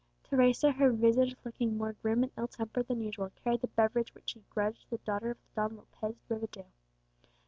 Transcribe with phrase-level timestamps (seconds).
[0.27, 4.31] Teresa, her visage looking more grim and ill tempered than usual, carried the beverage which
[4.31, 6.65] she grudged to the daughter of Don Lopez de Rivadeo.